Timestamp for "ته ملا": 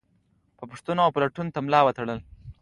1.53-1.79